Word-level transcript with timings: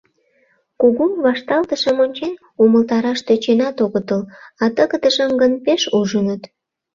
Кугу 0.81 1.05
вашталтышым 1.25 1.97
ончен 2.05 2.33
умылтараш 2.63 3.19
тӧченат 3.27 3.77
огытыл, 3.85 4.21
а 4.63 4.65
тыгыдыжым 4.75 5.31
гын 5.41 5.53
пеш 5.65 5.81
ужыныт. 5.99 6.41